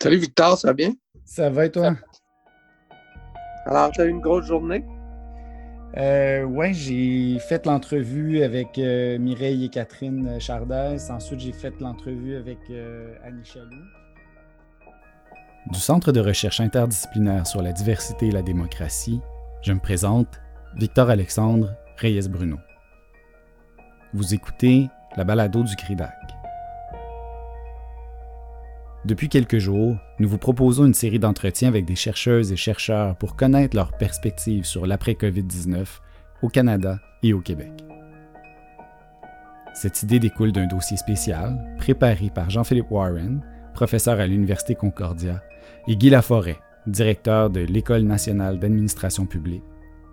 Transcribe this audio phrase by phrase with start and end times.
[0.00, 0.92] Salut Victor, ça va bien?
[1.24, 1.94] Ça va et toi?
[3.66, 4.84] Alors, tu as eu une grosse journée?
[5.96, 11.10] Euh, oui, j'ai fait l'entrevue avec euh, Mireille et Catherine Chardès.
[11.10, 13.84] Ensuite, j'ai fait l'entrevue avec euh, Annie Chaloux.
[15.70, 19.20] Du Centre de recherche interdisciplinaire sur la diversité et la démocratie,
[19.62, 20.28] je me présente
[20.76, 22.58] Victor Alexandre Reyes-Bruno.
[24.12, 26.12] Vous écoutez la balado du CRIDAC.
[29.04, 33.36] Depuis quelques jours, nous vous proposons une série d'entretiens avec des chercheuses et chercheurs pour
[33.36, 35.84] connaître leurs perspectives sur l'après-COVID-19
[36.40, 37.70] au Canada et au Québec.
[39.74, 43.42] Cette idée découle d'un dossier spécial préparé par Jean-Philippe Warren,
[43.74, 45.42] professeur à l'Université Concordia,
[45.86, 49.64] et Guy Laforêt, directeur de l'École nationale d'administration publique.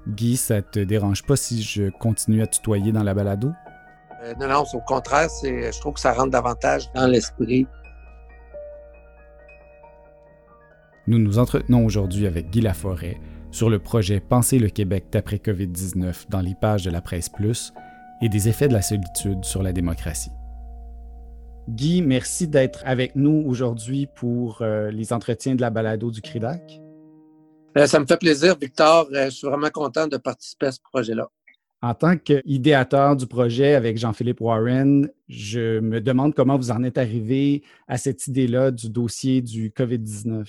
[0.05, 3.53] Guy, ça te dérange pas si je continue à tutoyer dans la balado?
[4.23, 7.67] Euh, non, non, au contraire, je trouve que ça rentre davantage dans l'esprit
[11.07, 16.29] Nous nous entretenons aujourd'hui avec Guy Laforêt sur le projet Penser le Québec d'après COVID-19
[16.29, 17.73] dans les pages de la presse plus
[18.21, 20.29] et des effets de la solitude sur la démocratie.
[21.67, 26.79] Guy, merci d'être avec nous aujourd'hui pour euh, les entretiens de la balado du CRIDAC.
[27.77, 29.07] Euh, ça me fait plaisir, Victor.
[29.11, 31.29] Euh, je suis vraiment content de participer à ce projet-là.
[31.81, 36.99] En tant qu'idéateur du projet avec Jean-Philippe Warren, je me demande comment vous en êtes
[36.99, 40.45] arrivé à cette idée-là du dossier du COVID-19.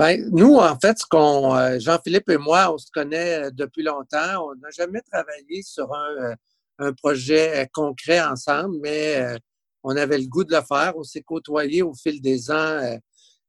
[0.00, 3.82] Ben, nous, en fait, ce qu'on, euh, Jean-Philippe et moi, on se connaît euh, depuis
[3.82, 4.46] longtemps.
[4.48, 6.36] On n'a jamais travaillé sur un,
[6.80, 9.36] euh, projet concret ensemble, mais
[9.82, 10.94] on avait le goût de le faire.
[10.96, 12.98] On s'est côtoyés au fil des ans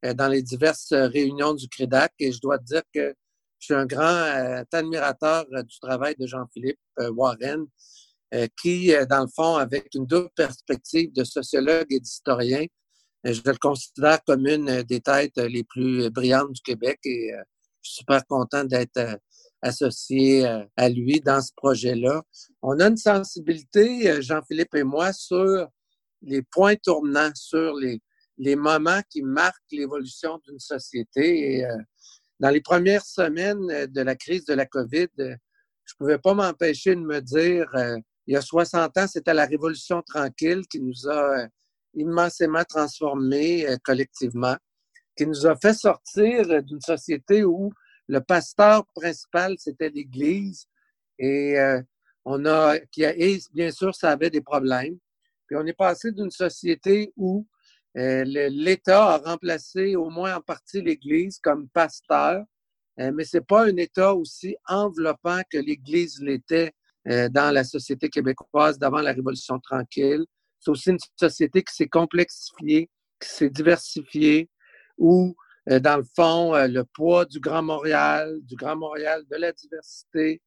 [0.03, 3.15] dans les diverses réunions du CREDAC et je dois te dire que
[3.59, 6.81] je suis un grand admirateur du travail de Jean-Philippe
[7.15, 7.65] Warren,
[8.61, 12.65] qui, dans le fond, avec une double perspective de sociologue et d'historien,
[13.23, 17.43] je le considère comme une des têtes les plus brillantes du Québec et euh,
[17.81, 19.15] je suis super content d'être euh,
[19.61, 20.43] associé
[20.75, 22.23] à lui dans ce projet-là.
[22.63, 25.67] On a une sensibilité, Jean-Philippe et moi, sur
[26.23, 28.01] les points tournants, sur les,
[28.39, 31.57] les moments qui marquent l'évolution d'une société.
[31.57, 31.67] Et
[32.39, 36.95] dans les premières semaines de la crise de la COVID, je ne pouvais pas m'empêcher
[36.95, 37.67] de me dire,
[38.25, 41.47] il y a 60 ans, c'était la Révolution tranquille qui nous a
[41.93, 44.55] immensément transformé euh, collectivement,
[45.15, 47.71] qui nous a fait sortir euh, d'une société où
[48.07, 50.65] le pasteur principal, c'était l'Église,
[51.19, 51.81] et euh,
[52.25, 54.97] on a, qui a, et bien sûr, ça avait des problèmes.
[55.47, 57.45] Puis on est passé d'une société où
[57.93, 62.45] l'État a remplacé au moins en partie l'Église comme pasteur,
[62.97, 66.71] mais c'est pas un État aussi enveloppant que l'Église l'était
[67.05, 70.25] dans la société québécoise d'avant la Révolution tranquille.
[70.61, 72.89] C'est aussi une société qui s'est complexifiée,
[73.19, 74.49] qui s'est diversifiée,
[74.97, 75.35] où,
[75.69, 79.51] euh, dans le fond, euh, le poids du Grand Montréal, du Grand Montréal, de la
[79.51, 80.39] diversité,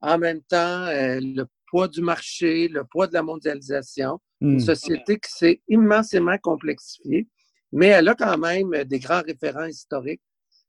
[0.00, 4.60] en même temps, euh, le poids du marché, le poids de la mondialisation, une hmm.
[4.60, 7.28] société qui s'est immensément complexifiée,
[7.70, 10.22] mais elle a quand même des grands référents historiques.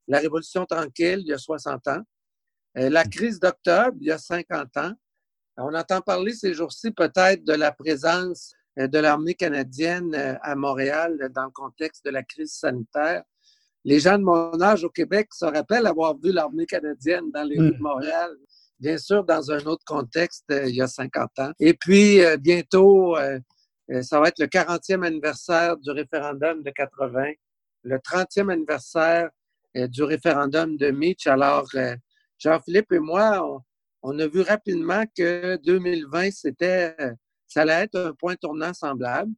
[0.08, 2.02] La Révolution tranquille, il y a 60 ans.
[2.76, 4.94] La crise d'octobre, il y a 50 ans.
[5.58, 11.18] On entend parler ces jours-ci peut-être de la présence de l'armée canadienne euh, à Montréal
[11.22, 13.24] euh, dans le contexte de la crise sanitaire.
[13.84, 17.60] Les gens de mon âge au Québec se rappellent avoir vu l'armée canadienne dans les
[17.60, 17.82] rues de hmm.
[17.82, 18.32] Montréal,
[18.80, 21.52] bien sûr dans un autre contexte il y a 50 ans.
[21.60, 23.16] Et puis bientôt,
[24.02, 27.32] ça va être le 40e anniversaire du référendum de 80,
[27.84, 29.30] le 30e anniversaire
[29.74, 31.26] du référendum de Mitch.
[31.26, 31.68] Alors,
[32.38, 33.62] Jean-Philippe et moi, on,
[34.04, 36.96] on, a vu rapidement que 2020, c'était
[37.52, 39.34] ça allait être un point tournant semblable.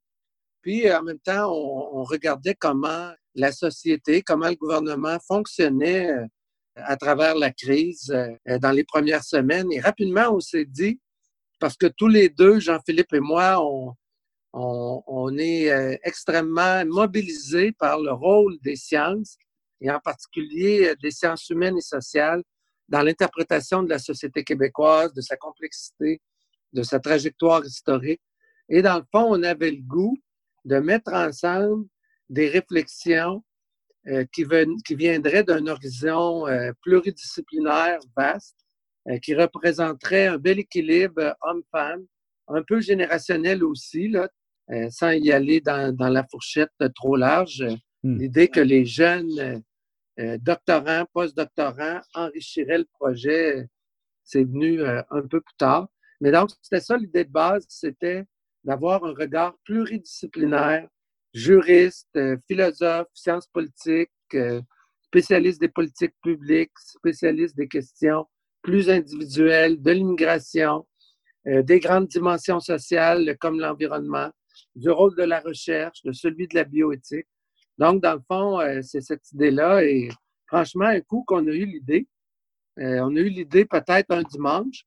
[0.61, 6.25] Puis en même temps, on, regardait comment la société, comment le gouvernement fonctionnait euh,
[6.75, 9.71] à travers la crise euh, dans les premières semaines.
[9.71, 10.99] Et rapidement, on s'est dit,
[11.59, 13.95] parce que tous les deux, Jean-Philippe et moi, on,
[14.53, 19.37] on, est euh, extrêmement mobilisés par le rôle des sciences,
[19.81, 22.43] et en particulier des sciences humaines et sociales,
[22.87, 26.21] dans l'interprétation de la société québécoise, de sa complexité,
[26.73, 28.21] de sa trajectoire historique.
[28.69, 30.17] Et dans le fond, on avait le goût
[30.65, 31.85] de mettre ensemble
[32.29, 33.43] des réflexions
[34.07, 34.43] euh, qui,
[34.85, 38.57] qui, viendraient d'un horizon euh, pluridisciplinaire vaste,
[39.07, 42.05] euh, qui représenterait un bel équilibre homme-femme,
[42.49, 44.27] un peu générationnel aussi, là,
[44.89, 47.63] sans y aller dans, dans la fourchette trop large.
[48.03, 48.17] Hmm.
[48.17, 49.63] L'idée que les jeunes
[50.17, 53.67] doctorants, post-doctorants enrichiraient le projet,
[54.25, 55.87] c'est venu un peu plus tard.
[56.23, 58.23] Mais donc, c'était ça l'idée de base, c'était
[58.63, 60.87] d'avoir un regard pluridisciplinaire
[61.33, 62.17] juristes,
[62.47, 64.09] philosophes, sciences politiques,
[65.01, 68.25] spécialistes des politiques publiques, spécialistes des questions
[68.61, 70.87] plus individuelles, de l'immigration,
[71.45, 74.31] des grandes dimensions sociales comme l'environnement,
[74.77, 77.27] du rôle de la recherche, de celui de la bioéthique.
[77.77, 79.83] Donc, dans le fond, c'est cette idée-là.
[79.83, 80.07] Et
[80.47, 82.07] franchement, un coup qu'on a eu l'idée,
[82.77, 84.85] on a eu l'idée peut-être un dimanche,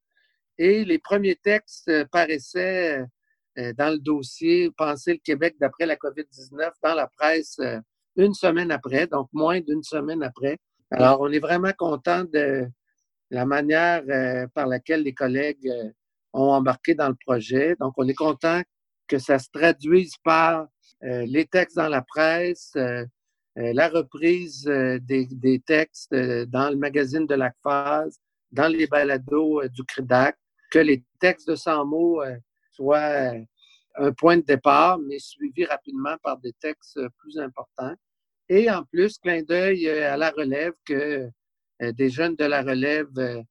[0.59, 3.05] et les premiers textes paraissaient
[3.59, 7.81] euh, dans le dossier Penser le Québec d'après la COVID-19 dans la presse euh,
[8.17, 10.59] une semaine après, donc moins d'une semaine après.
[10.91, 12.67] Alors, on est vraiment content de
[13.31, 15.71] la manière euh, par laquelle les collègues
[16.33, 17.77] ont embarqué dans le projet.
[17.81, 18.63] Donc, on est content
[19.09, 20.67] que ça se traduise par
[21.03, 22.73] les textes dans la presse,
[23.55, 28.19] la reprise des, textes dans le magazine de la phase,
[28.51, 30.37] dans les balados du CRIDAC,
[30.71, 32.23] que les textes de 100 mots
[32.73, 33.33] soient
[33.99, 37.95] un point de départ, mais suivi rapidement par des textes plus importants.
[38.49, 41.29] Et en plus, clin d'œil euh, à la relève que
[41.83, 43.43] euh, des jeunes de la relève euh,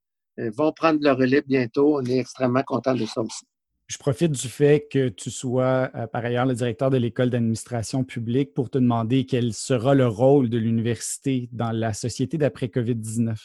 [0.54, 1.98] vont prendre le relais bientôt.
[1.98, 3.44] On est extrêmement content de ça aussi.
[3.88, 8.52] Je profite du fait que tu sois par ailleurs le directeur de l'école d'administration publique
[8.52, 13.36] pour te demander quel sera le rôle de l'université dans la société d'après COVID-19.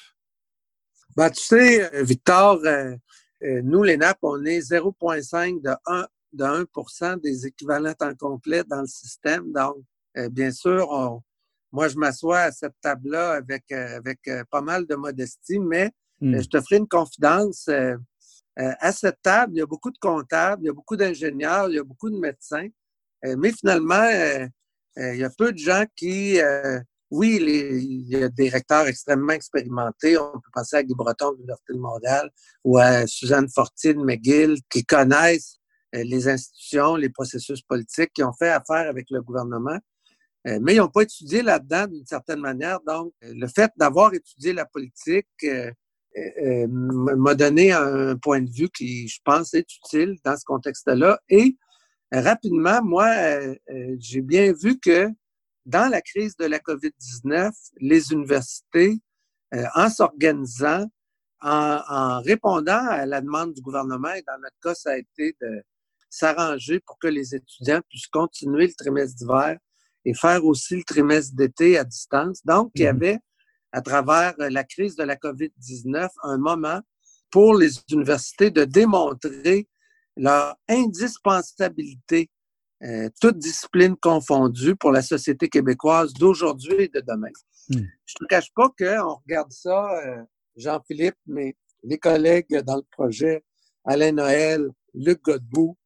[1.15, 2.59] Ben, tu sais, Victor,
[3.41, 8.81] nous, les NAP, on est 0,5 de 1 de 1% des équivalents temps complet dans
[8.81, 9.51] le système.
[9.51, 9.77] Donc,
[10.17, 11.21] euh, bien sûr,
[11.71, 15.91] moi, je m'assois à cette table-là avec, euh, avec euh, pas mal de modestie, mais
[16.19, 16.41] hmm.
[16.41, 17.69] je te ferai une confidence.
[18.57, 21.75] à cette table, il y a beaucoup de comptables, il y a beaucoup d'ingénieurs, il
[21.75, 22.67] y a beaucoup de médecins,
[23.23, 24.07] mais finalement,
[24.97, 26.37] il y a peu de gens qui,
[27.11, 30.17] oui, il y a des recteurs extrêmement expérimentés.
[30.17, 32.31] On peut penser à Guy Breton de l'Université de Montréal
[32.63, 35.59] ou à Suzanne Fortin de McGill qui connaissent
[35.93, 39.77] euh, les institutions, les processus politiques qui ont fait affaire avec le gouvernement,
[40.47, 42.79] euh, mais ils n'ont pas étudié là-dedans d'une certaine manière.
[42.87, 45.27] Donc, euh, le fait d'avoir étudié la politique
[46.15, 51.19] m'a donné un point de vue qui, je pense, est utile dans ce contexte-là.
[51.29, 51.57] Et
[52.11, 53.07] rapidement, moi,
[53.97, 55.07] j'ai bien vu que
[55.65, 58.99] dans la crise de la COVID-19, les universités,
[59.75, 60.85] en s'organisant,
[61.41, 65.35] en, en, répondant à la demande du gouvernement, et dans notre cas, ça a été
[65.41, 65.63] de,
[66.11, 69.57] s'arranger pour que les étudiants puissent continuer le trimestre d'hiver
[70.05, 72.45] et faire aussi le trimestre d'été à distance.
[72.45, 72.95] Donc, il y mhm.
[72.95, 73.19] avait,
[73.71, 76.81] à travers la crise de la COVID-19, un moment
[77.31, 79.67] pour les universités de démontrer
[80.17, 82.29] leur indispensabilité,
[82.83, 87.29] euh, toutes disciplines confondues, pour la société québécoise d'aujourd'hui et de demain.
[87.69, 87.85] Hmm.
[88.05, 90.23] Je ne te cache pas qu'on regarde ça, euh,
[90.55, 93.43] Jean-Philippe, mais les collègues dans le projet,
[93.85, 95.77] Alain Noël, Luc Godbout,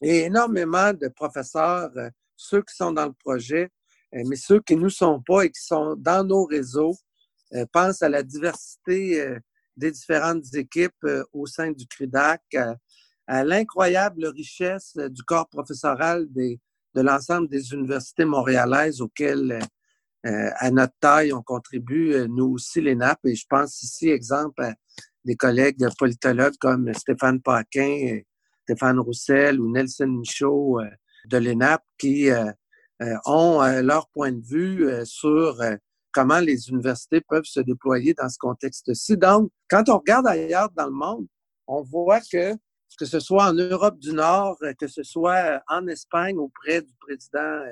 [0.00, 3.70] et énormément de professeurs, euh, ceux qui sont dans le projet,
[4.14, 6.96] euh, mais ceux qui ne nous sont pas et qui sont dans nos réseaux,
[7.54, 9.36] euh, pensent à la diversité
[9.76, 12.76] des différentes équipes au sein du CRIDAC, à,
[13.28, 16.60] l'incroyable richesse du corps professoral des,
[16.94, 19.58] de l'ensemble des universités montréalaises auxquelles,
[20.24, 23.18] à notre taille, on contribue, nous aussi, les NAP.
[23.24, 24.74] Et je pense ici, exemple, à
[25.24, 28.20] des collègues politologues comme Stéphane Paquin,
[28.68, 30.90] Stéphane Roussel ou Nelson Michaud euh,
[31.26, 32.52] de l'ENAP qui euh,
[33.00, 35.58] euh, ont leur point de vue sur
[36.12, 39.16] comment les universités peuvent se déployer dans ce contexte-ci.
[39.16, 41.26] Donc, quand on regarde ailleurs dans le monde,
[41.66, 42.54] on voit que
[42.98, 47.62] que ce soit en Europe du Nord, que ce soit en Espagne auprès du président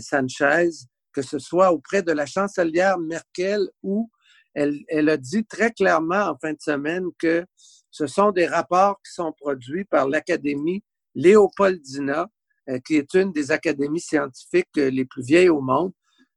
[0.00, 0.70] Sanchez,
[1.12, 4.10] que ce soit auprès de la chancelière Merkel, où
[4.56, 7.44] elle, a dit très clairement en fin de semaine que
[7.90, 10.82] ce sont des rapports qui sont produits par l'Académie
[11.14, 12.28] Léopoldina,
[12.68, 15.92] euh, qui est une des académies scientifiques euh, les plus vieilles au monde.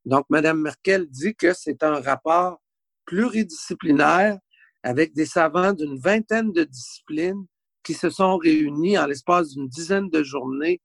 [0.05, 2.61] Donc, Mme Merkel dit que c'est un rapport
[3.05, 4.37] pluridisciplinaire
[4.83, 7.45] avec des savants d'une vingtaine de disciplines
[7.89, 10.79] qui se sont réunis en l'espace d'une dizaine de journées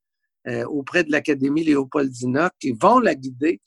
[0.47, 3.61] euh, auprès de l'Académie Léopoldina, qui vont la guider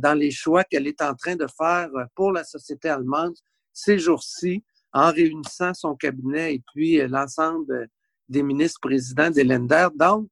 [0.00, 3.34] dans les choix qu'elle est en train de faire pour la société allemande
[3.72, 7.88] ces jours-ci en réunissant son cabinet et puis euh, l'ensemble
[8.28, 9.88] des ministres présidents des Länder.
[9.94, 10.28] Donc,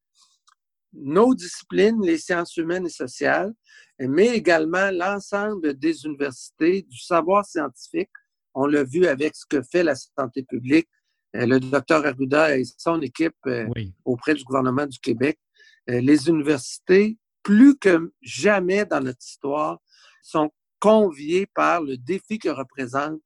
[0.93, 3.55] nos disciplines, les sciences humaines et sociales,
[3.99, 8.11] mais également l'ensemble des universités, du savoir scientifique.
[8.53, 10.94] On l'a vu avec ce que fait la santé publique, euh,
[11.35, 13.69] le docteur Arruda et son équipe euh,
[14.05, 15.39] auprès du gouvernement du Québec.
[15.87, 19.79] Les universités, plus que jamais dans notre histoire,
[20.23, 23.21] sont conviées par le défi que représente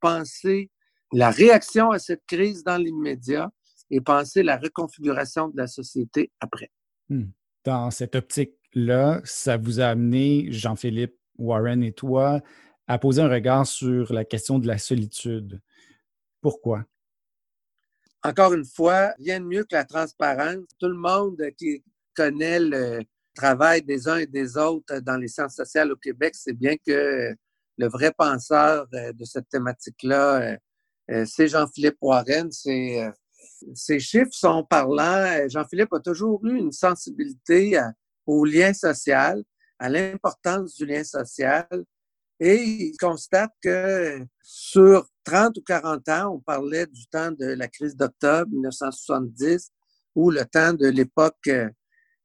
[0.00, 0.70] penser
[1.12, 3.50] la réaction à cette crise dans l'immédiat
[3.90, 6.70] et penser la reconfiguration de la société après.
[7.08, 7.26] Hmm.
[7.64, 12.40] Dans cette optique là, ça vous a amené, Jean-Philippe, Warren et toi,
[12.86, 15.60] à poser un regard sur la question de la solitude.
[16.40, 16.84] Pourquoi?
[18.24, 20.64] Encore une fois, rien de mieux que la transparence.
[20.78, 21.84] Tout le monde qui
[22.16, 23.02] connaît le
[23.34, 27.34] travail des uns et des autres dans les sciences sociales au Québec c'est bien que
[27.76, 30.56] le vrai penseur euh, de cette thématique-là, euh,
[31.10, 32.50] euh, c'est Jean-Philippe Warren.
[32.52, 35.48] Ces chiffres sont parlants.
[35.48, 37.78] Jean-Philippe a toujours eu une sensibilité
[38.26, 39.42] au lien social,
[39.78, 41.66] à l'importance du lien social.
[42.40, 47.68] Et il constate que sur 30 ou 40 ans, on parlait du temps de la
[47.68, 49.70] crise d'octobre 1970
[50.14, 51.48] ou le temps de l'époque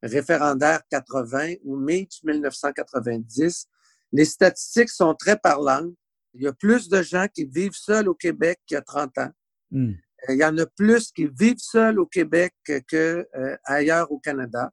[0.01, 3.67] référendaire 80 ou Mitch 1990.
[4.11, 5.93] Les statistiques sont très parlantes.
[6.33, 9.17] Il y a plus de gens qui vivent seuls au Québec qu'il y a 30
[9.19, 9.31] ans.
[9.71, 9.93] Hmm.
[10.27, 14.19] Euh, il y en a plus qui vivent seuls au Québec qu'ailleurs euh, ailleurs au
[14.19, 14.71] Canada.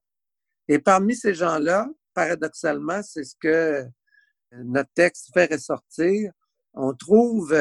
[0.69, 3.85] Et parmi ces gens-là, paradoxalement, c'est ce que euh,
[4.64, 6.32] notre texte fait ressortir.
[6.75, 7.54] On trouve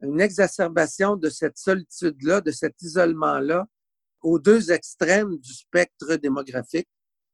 [0.00, 3.66] une exacerbation de cette solitude-là, de cet isolement-là,
[4.22, 6.88] aux deux extrêmes du spectre démographique.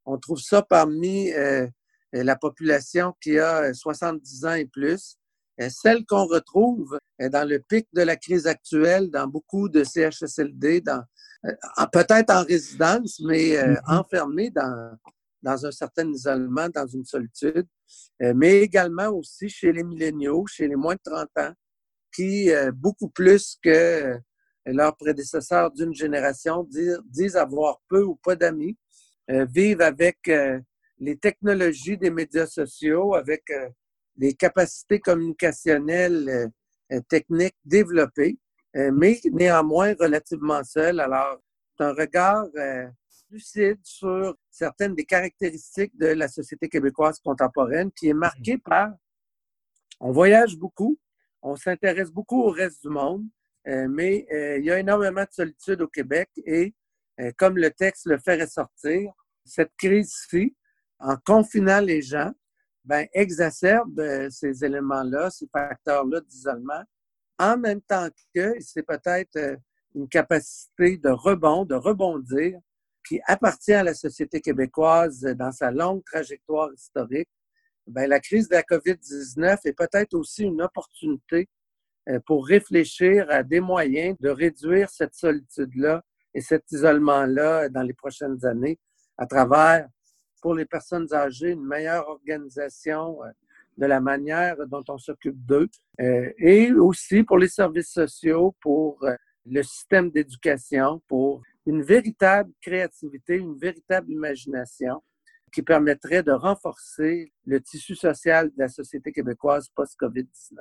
[0.04, 1.66] On trouve ça parmi euh,
[2.12, 5.16] la population qui a 70 ans et plus.
[5.68, 11.04] celle qu'on retrouve dans le pic de la crise actuelle, dans beaucoup de CHSLD, dans,
[11.46, 11.52] euh,
[11.92, 13.98] peut-être en résidence, mais euh, mm-hmm.
[13.98, 14.96] enfermés dans,
[15.42, 17.66] dans un certain isolement, dans une solitude,
[18.20, 21.52] mais également aussi chez les milléniaux, chez les moins de 30 ans,
[22.12, 24.20] qui, beaucoup plus que
[24.66, 26.66] leurs prédécesseurs d'une génération
[27.10, 28.76] disent, avoir peu ou pas d'amis,
[29.30, 30.58] euh, vivent avec euh,
[30.98, 33.68] les technologies des médias sociaux, avec euh,
[34.16, 36.50] les capacités communicationnelles
[37.08, 38.36] techniques développées,
[38.74, 40.98] mais néanmoins relativement seuls.
[41.00, 41.38] Alors,
[41.78, 42.46] c'est un regard
[43.30, 48.60] lucide sur certaines des caractéristiques de la société québécoise contemporaine qui est marquée mmh.
[48.60, 48.90] par
[50.00, 50.98] on voyage beaucoup,
[51.42, 53.24] on s'intéresse beaucoup au reste du monde,
[53.68, 56.74] euh, mais euh, il y a énormément de solitude au Québec et,
[57.20, 59.12] euh, comme le texte le fait ressortir,
[59.44, 60.56] cette crise-ci,
[60.98, 62.32] en confinant les gens,
[62.84, 66.82] ben, exacerbe ces éléments-là, ces facteurs-là d'isolement,
[67.38, 69.58] en même temps que c'est peut-être
[69.94, 72.58] une capacité de rebond, de rebondir,
[73.06, 77.28] qui appartient à la société québécoise dans sa longue trajectoire historique.
[77.86, 81.48] Ben, la crise de la COVID-19 est peut-être aussi une opportunité
[82.08, 86.02] euh, pour réfléchir à des moyens de réduire cette solitude-là
[86.34, 88.78] et cet isolement-là dans les prochaines années
[89.18, 89.88] à travers,
[90.40, 93.28] pour les personnes âgées, une meilleure organisation euh,
[93.76, 95.68] de la manière dont on s'occupe d'eux
[96.00, 99.04] euh, et aussi pour les services sociaux, pour
[99.46, 105.02] le système d'éducation, pour une véritable créativité, une véritable imagination
[105.52, 110.58] qui permettrait de renforcer le tissu social de la société québécoise post-COVID-19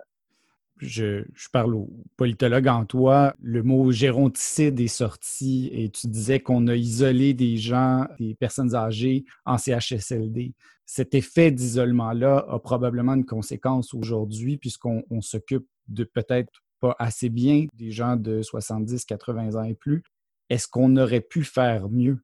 [0.80, 6.68] je, parle au politologue en toi, le mot géronticide est sorti et tu disais qu'on
[6.68, 10.54] a isolé des gens, des personnes âgées en CHSLD.
[10.86, 17.68] Cet effet d'isolement-là a probablement une conséquence aujourd'hui puisqu'on s'occupe de peut-être pas assez bien
[17.74, 20.02] des gens de 70, 80 ans et plus.
[20.50, 22.20] Est-ce qu'on aurait pu faire mieux?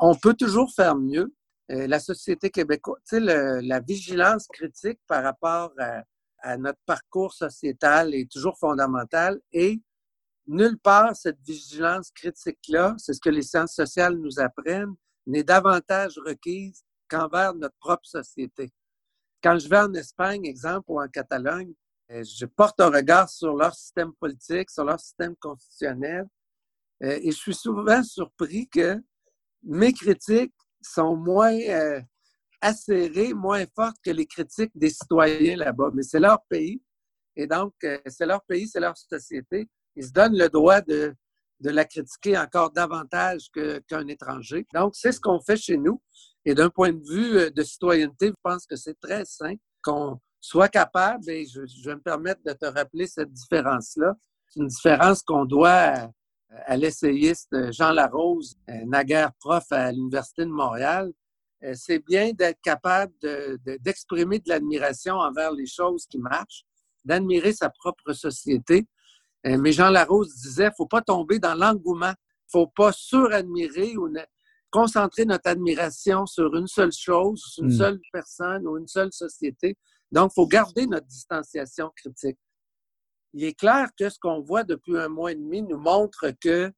[0.00, 1.34] On peut toujours faire mieux.
[1.70, 6.02] Euh, la société québécoise, la vigilance critique par rapport à
[6.42, 9.80] à notre parcours sociétal est toujours fondamentale et
[10.46, 14.94] nulle part cette vigilance critique-là, c'est ce que les sciences sociales nous apprennent,
[15.26, 18.72] n'est davantage requise qu'envers notre propre société.
[19.42, 21.72] Quand je vais en Espagne, exemple, ou en Catalogne,
[22.10, 26.26] euh, je porte un regard sur leur système politique, sur leur système constitutionnel,
[27.00, 29.00] et je suis souvent surpris que
[29.62, 32.00] mes critiques sont moins euh,
[32.60, 35.90] acérées, moins fortes que les critiques des citoyens là-bas.
[35.94, 36.82] Mais c'est leur pays.
[37.36, 39.68] Et donc, euh, c'est leur pays, c'est leur société.
[39.96, 41.14] Ils se donnent le droit de,
[41.60, 43.50] de la critiquer encore davantage
[43.86, 44.66] qu'un étranger.
[44.74, 46.00] Donc, c'est ce qu'on fait chez nous.
[46.44, 50.18] Et d'un point de vue euh, de citoyenneté, je pense que c'est très sain qu'on
[50.42, 54.14] soit capable, et je, vais me permettre de te rappeler cette différence-là.
[54.48, 56.10] C'est une différence qu'on doit
[56.66, 61.12] à l'essayiste Jean Larose, euh, naguère prof à l'Université de Montréal,
[61.62, 63.12] euh, c'est bien d'être capable
[63.80, 66.64] d'exprimer de, l'admiration envers les choses qui marchent,
[67.04, 68.86] d'admirer sa propre société.
[69.46, 72.66] Euh, mais Jean Larose disait, il ne faut pas tomber dans l'engouement, il ne faut
[72.66, 74.12] pas suradmirer ou
[74.70, 77.78] concentrer notre admiration sur une seule chose, une hmm.
[77.78, 79.76] seule personne ou une seule société.
[80.12, 82.38] Donc, il faut garder notre distanciation critique.
[83.32, 86.72] Il est clair que ce qu'on voit depuis un mois et demi nous montre que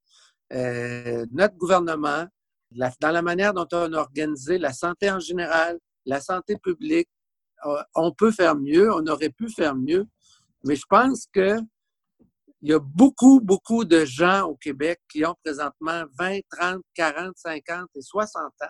[0.53, 2.27] euh, notre gouvernement,
[2.71, 7.09] dans la manière dont on a organisé la santé en général, la santé publique.
[7.95, 10.07] On peut faire mieux, on aurait pu faire mieux,
[10.65, 11.59] mais je pense que
[12.61, 17.33] il y a beaucoup, beaucoup de gens au Québec qui ont présentement 20, 30, 40,
[17.37, 18.67] 50 et 60 ans,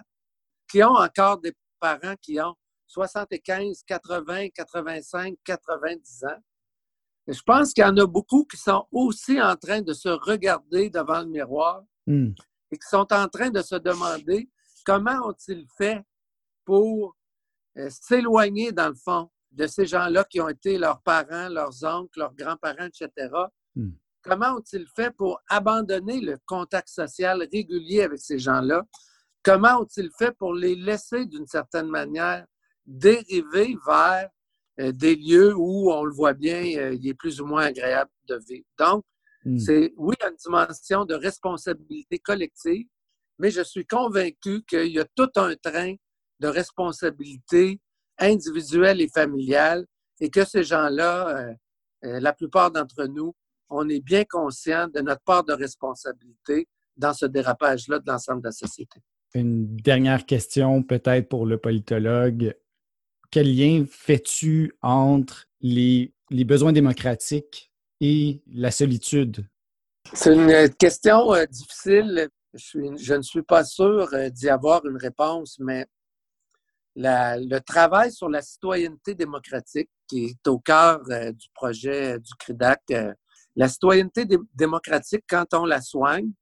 [0.71, 2.55] qui ont encore des parents qui ont
[2.87, 6.29] 75, 80, 85, 90 ans.
[7.27, 10.91] Je pense qu'il y en a beaucoup qui sont aussi en train de se regarder
[10.91, 12.31] devant le miroir hmm.
[12.71, 14.51] et qui sont en train de se demander
[14.85, 16.03] comment ont-ils fait
[16.65, 17.17] pour
[17.79, 22.19] euh, s'éloigner, dans le fond, de ces gens-là qui ont été leurs parents, leurs oncles,
[22.19, 23.29] leurs grands-parents, etc.,
[23.75, 23.91] Hmm.
[24.23, 28.85] Comment ont-ils fait pour abandonner le contact social régulier avec ces gens-là?
[29.43, 32.47] Comment ont-ils fait pour les laisser, d'une certaine manière,
[32.87, 34.29] dériver vers
[34.91, 38.41] des lieux où, on le voit bien, euh, il est plus ou moins agréable de
[38.49, 38.67] vivre?
[38.79, 39.05] Donc,
[39.45, 39.59] hmm.
[39.59, 42.87] c'est, oui, une dimension de responsabilité collective,
[43.39, 45.95] mais je suis convaincu qu'il y a tout un train
[46.41, 47.81] de responsabilité
[48.19, 49.87] individuelle et familiale
[50.21, 51.55] et que ces gens-là,
[52.05, 53.35] euh, la plupart d'entre nous,
[53.69, 58.49] on est bien conscient de notre part de responsabilité dans ce dérapage-là de l'ensemble de
[58.49, 59.01] la société.
[59.35, 62.55] Une dernière question peut-être pour le politologue.
[63.33, 69.45] Quel lien fais-tu entre les, besoins démocratiques et la solitude?
[70.13, 72.29] C'est une question euh, difficile.
[72.55, 75.87] Je, ne suis pas sûr euh, d'y avoir une réponse, mais
[76.95, 82.83] le travail sur la citoyenneté démocratique, qui est au cœur euh, du projet du CRIDAC,
[83.57, 86.33] la citoyenneté démocratique, quand on la soigne,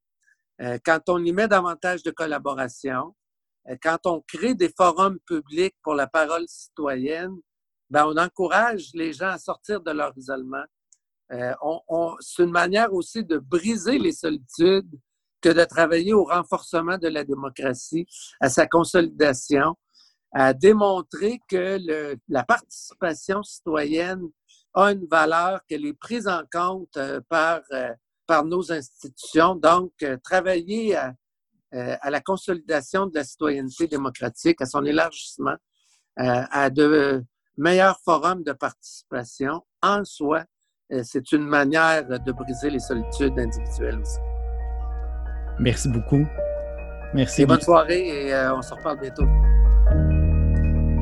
[0.61, 3.20] euh, quand on y met davantage de collaboration, euh,
[3.83, 7.37] quand on crée des forums publics pour la parole citoyenne,
[7.91, 10.65] ben on encourage les gens à sortir de leur isolement.
[11.33, 14.91] Euh, on, c'est une manière aussi de briser les solitudes
[15.41, 18.07] que de travailler au renforcement de la démocratie,
[18.41, 19.77] à sa consolidation,
[20.33, 24.23] à démontrer que le, la participation citoyenne
[24.75, 27.93] a une valeur, qu'elle est prise en compte euh, par, euh,
[28.27, 29.57] par nos institutions.
[29.57, 31.15] Donc, euh, travailler à,
[31.73, 35.57] à, la consolidation de la citoyenneté démocratique, à son élargissement,
[36.17, 37.25] à de
[37.57, 40.45] meilleurs forums de participation en soi,
[41.03, 44.19] c'est une manière de briser les solitudes individuelles aussi.
[45.59, 46.27] Merci beaucoup.
[47.15, 47.47] Merci.
[47.47, 49.27] bonne soirée et on se reparle bientôt.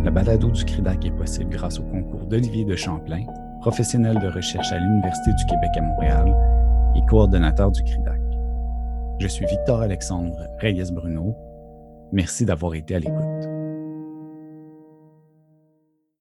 [0.05, 3.25] La balado du CRIDAC est possible grâce au concours d'Olivier de Champlain
[3.61, 6.35] professionnel de recherche à l'Université du Québec à Montréal
[6.97, 8.18] et coordonnateur du CRIDAC.
[9.21, 11.35] Je suis Victor-Alexandre Reyes-Bruno.
[12.13, 13.68] Merci d'avoir été à l'écoute.